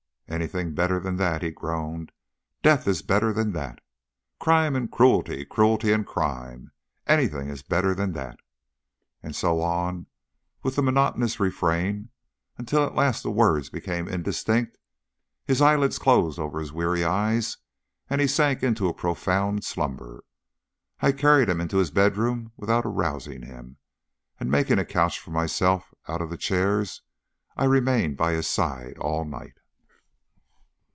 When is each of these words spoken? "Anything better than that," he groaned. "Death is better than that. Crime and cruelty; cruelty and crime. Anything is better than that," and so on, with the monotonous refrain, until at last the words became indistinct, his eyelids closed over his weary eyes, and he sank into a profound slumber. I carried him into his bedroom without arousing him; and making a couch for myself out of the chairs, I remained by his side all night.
"Anything 0.33 0.73
better 0.73 0.97
than 0.97 1.17
that," 1.17 1.41
he 1.41 1.51
groaned. 1.51 2.13
"Death 2.63 2.87
is 2.87 3.01
better 3.01 3.33
than 3.33 3.51
that. 3.51 3.79
Crime 4.39 4.77
and 4.77 4.89
cruelty; 4.89 5.43
cruelty 5.43 5.91
and 5.91 6.07
crime. 6.07 6.71
Anything 7.05 7.49
is 7.49 7.61
better 7.63 7.93
than 7.93 8.13
that," 8.13 8.39
and 9.21 9.35
so 9.35 9.59
on, 9.59 10.05
with 10.63 10.77
the 10.77 10.81
monotonous 10.81 11.37
refrain, 11.37 12.11
until 12.57 12.85
at 12.85 12.95
last 12.95 13.23
the 13.23 13.29
words 13.29 13.69
became 13.69 14.07
indistinct, 14.07 14.77
his 15.45 15.59
eyelids 15.61 15.99
closed 15.99 16.39
over 16.39 16.61
his 16.61 16.71
weary 16.71 17.03
eyes, 17.03 17.57
and 18.09 18.21
he 18.21 18.25
sank 18.27 18.63
into 18.63 18.87
a 18.87 18.93
profound 18.93 19.65
slumber. 19.65 20.23
I 21.01 21.11
carried 21.11 21.49
him 21.49 21.59
into 21.59 21.75
his 21.75 21.91
bedroom 21.91 22.53
without 22.55 22.85
arousing 22.85 23.41
him; 23.41 23.79
and 24.39 24.49
making 24.49 24.79
a 24.79 24.85
couch 24.85 25.19
for 25.19 25.31
myself 25.31 25.93
out 26.07 26.21
of 26.21 26.29
the 26.29 26.37
chairs, 26.37 27.01
I 27.57 27.65
remained 27.65 28.15
by 28.15 28.31
his 28.31 28.47
side 28.47 28.97
all 28.97 29.25
night. 29.25 29.55